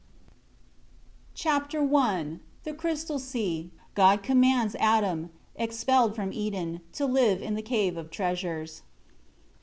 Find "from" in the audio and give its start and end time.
6.15-6.33